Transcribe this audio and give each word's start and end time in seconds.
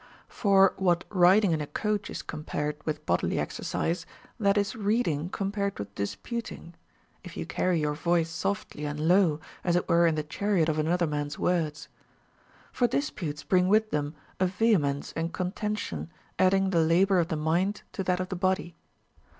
For 0.29 0.73
what 0.77 1.03
riding 1.11 1.51
in 1.51 1.61
a 1.61 1.67
coach 1.67 2.09
is 2.09 2.23
comparediΛvith 2.23 3.05
bodily 3.05 3.37
exercise, 3.37 4.07
that 4.39 4.57
is 4.57 4.75
reading 4.75 5.29
compared 5.29 5.77
with 5.77 5.93
disputing, 5.93 6.73
if 7.23 7.37
you 7.37 7.45
carry 7.45 7.81
your 7.81 7.93
voice 7.93 8.31
softly 8.31 8.83
and 8.85 8.99
low, 9.07 9.39
as 9.63 9.75
it 9.75 9.85
Avere 9.85 10.09
in 10.09 10.15
the 10.15 10.23
chariot 10.23 10.69
of 10.69 10.79
another 10.79 11.05
man's 11.05 11.37
words. 11.37 11.87
For 12.71 12.87
disputes 12.87 13.43
bring 13.43 13.67
Avith 13.69 13.91
them 13.91 14.15
a 14.39 14.47
vehemence 14.47 15.13
and 15.15 15.31
contention, 15.31 16.09
adding 16.39 16.71
the 16.71 16.81
labor 16.81 17.19
of 17.19 17.27
the 17.27 17.35
mind 17.35 17.83
to 17.91 18.03
that 18.03 18.19
of 18.19 18.29
the 18.29 18.35
body. 18.35 18.75